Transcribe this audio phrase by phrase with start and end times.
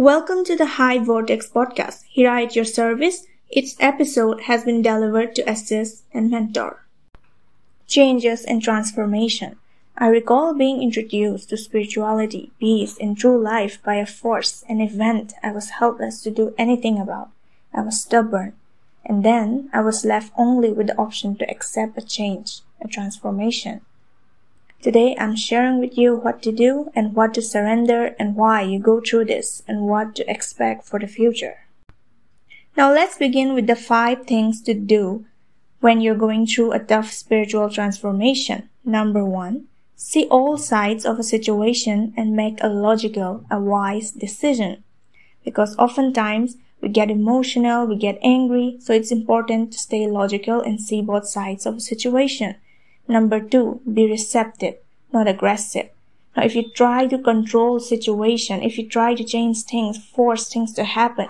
[0.00, 2.04] Welcome to the High Vortex podcast.
[2.08, 3.26] Here I at your service.
[3.50, 6.86] Each episode has been delivered to assist and mentor.
[7.86, 9.56] Changes and transformation.
[9.98, 15.34] I recall being introduced to spirituality, peace, and true life by a force, an event
[15.42, 17.28] I was helpless to do anything about.
[17.74, 18.54] I was stubborn.
[19.04, 23.82] And then I was left only with the option to accept a change, a transformation.
[24.82, 28.78] Today I'm sharing with you what to do and what to surrender and why you
[28.78, 31.66] go through this and what to expect for the future.
[32.78, 35.26] Now let's begin with the five things to do
[35.80, 38.70] when you're going through a tough spiritual transformation.
[38.82, 39.66] Number one,
[39.96, 44.82] see all sides of a situation and make a logical, a wise decision.
[45.44, 50.80] Because oftentimes we get emotional, we get angry, so it's important to stay logical and
[50.80, 52.56] see both sides of a situation.
[53.10, 54.76] Number two, be receptive,
[55.12, 55.88] not aggressive.
[56.36, 60.48] Now, if you try to control the situation, if you try to change things, force
[60.48, 61.26] things to happen,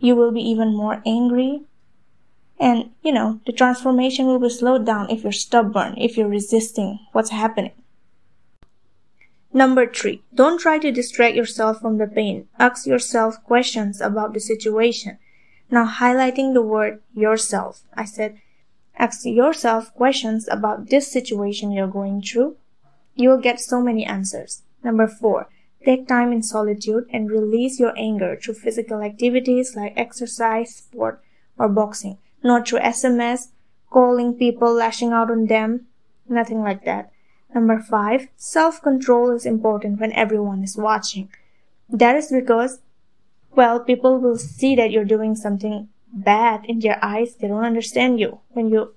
[0.00, 1.62] you will be even more angry.
[2.58, 6.98] And, you know, the transformation will be slowed down if you're stubborn, if you're resisting
[7.12, 7.70] what's happening.
[9.52, 12.48] Number three, don't try to distract yourself from the pain.
[12.58, 15.18] Ask yourself questions about the situation.
[15.70, 18.40] Now, highlighting the word yourself, I said,
[18.98, 22.56] Ask yourself questions about this situation you're going through.
[23.14, 24.62] You will get so many answers.
[24.82, 25.48] Number four,
[25.84, 31.22] take time in solitude and release your anger through physical activities like exercise, sport,
[31.56, 33.48] or boxing, not through SMS,
[33.88, 35.86] calling people, lashing out on them,
[36.28, 37.12] nothing like that.
[37.54, 41.30] Number five, self-control is important when everyone is watching.
[41.88, 42.80] That is because,
[43.54, 47.36] well, people will see that you're doing something bad in their eyes.
[47.36, 48.94] They don't understand you when you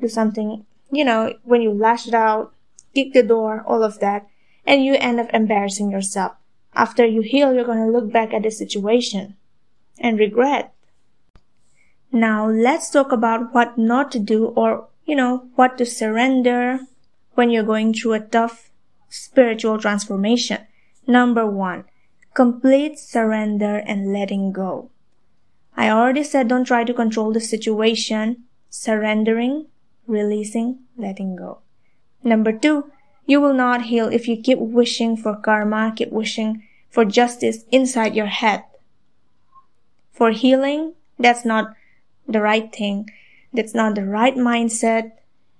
[0.00, 2.54] do something, you know, when you lash it out,
[2.94, 4.26] kick the door, all of that,
[4.66, 6.32] and you end up embarrassing yourself.
[6.74, 9.36] After you heal, you're going to look back at the situation
[9.98, 10.72] and regret.
[12.12, 16.80] Now let's talk about what not to do or, you know, what to surrender
[17.34, 18.70] when you're going through a tough
[19.08, 20.66] spiritual transformation.
[21.06, 21.84] Number one,
[22.34, 24.90] complete surrender and letting go.
[25.76, 29.66] I already said don't try to control the situation, surrendering,
[30.06, 31.58] releasing, letting go.
[32.22, 32.90] Number two,
[33.26, 38.16] you will not heal if you keep wishing for karma, keep wishing for justice inside
[38.16, 38.64] your head.
[40.12, 41.74] For healing, that's not
[42.26, 43.08] the right thing.
[43.52, 45.12] That's not the right mindset.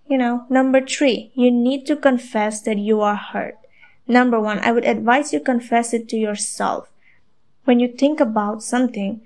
[0.08, 3.56] You know, number three, you need to confess that you are hurt.
[4.06, 6.90] Number one, I would advise you confess it to yourself.
[7.64, 9.20] When you think about something,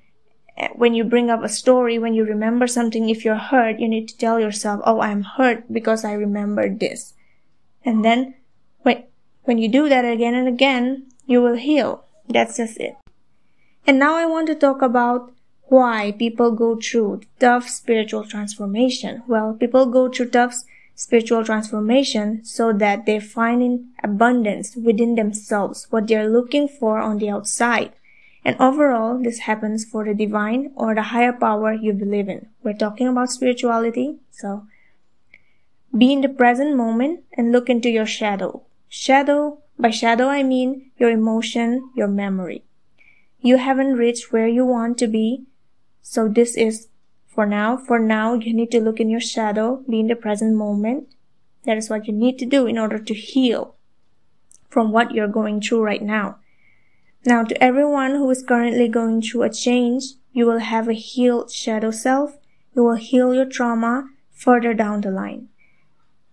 [0.75, 4.09] when you bring up a story, when you remember something, if you're hurt, you need
[4.09, 7.15] to tell yourself, Oh, I'm hurt because I remembered this.
[7.85, 8.35] And then
[8.83, 9.05] when,
[9.45, 12.05] when you do that again and again, you will heal.
[12.29, 12.97] That's just it.
[13.87, 15.33] And now I want to talk about
[15.67, 19.23] why people go through tough spiritual transformation.
[19.27, 20.55] Well, people go through tough
[20.95, 27.19] spiritual transformation so that they find in abundance within themselves what they're looking for on
[27.19, 27.93] the outside.
[28.45, 32.49] And overall, this happens for the divine or the higher power you believe in.
[32.63, 34.67] We're talking about spirituality, so
[35.97, 38.63] be in the present moment and look into your shadow.
[38.89, 42.65] Shadow, by shadow I mean your emotion, your memory.
[43.41, 45.45] You haven't reached where you want to be,
[46.03, 46.89] so this is
[47.27, 47.77] for now.
[47.77, 51.09] For now, you need to look in your shadow, be in the present moment.
[51.65, 53.75] That is what you need to do in order to heal
[54.69, 56.39] from what you're going through right now.
[57.27, 61.51] Now, to everyone who is currently going through a change, you will have a healed
[61.51, 62.37] shadow self.
[62.75, 65.49] You will heal your trauma further down the line.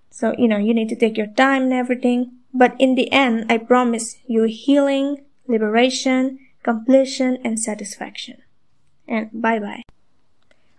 [0.09, 2.31] So, you know, you need to take your time and everything.
[2.53, 8.41] But in the end, I promise you healing, liberation, completion, and satisfaction.
[9.07, 9.83] And bye bye.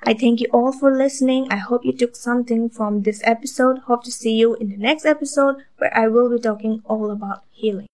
[0.04, 1.46] I thank you all for listening.
[1.50, 3.78] I hope you took something from this episode.
[3.86, 7.44] Hope to see you in the next episode where I will be talking all about
[7.52, 7.86] healing.